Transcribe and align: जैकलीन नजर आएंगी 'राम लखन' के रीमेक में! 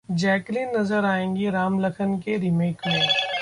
जैकलीन 0.09 0.69
नजर 0.77 1.05
आएंगी 1.05 1.49
'राम 1.49 1.79
लखन' 1.79 2.17
के 2.19 2.37
रीमेक 2.37 2.81
में! 2.87 3.21